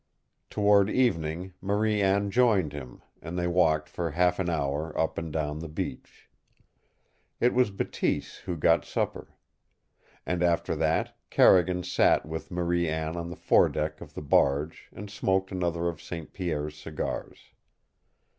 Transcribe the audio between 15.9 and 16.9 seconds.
St. Pierre's